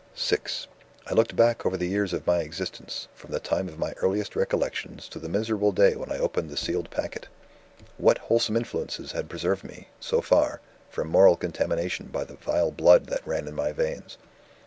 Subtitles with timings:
[0.17, 0.37] VI
[1.05, 3.91] "I looked back over the past years of my existence, from the time of my
[4.01, 7.27] earliest recollections to the miserable day when I opened the sealed packet.
[7.99, 10.59] "What wholesome influences had preserved me, so far,
[10.89, 14.17] from moral contamination by the vile blood that ran in my veins?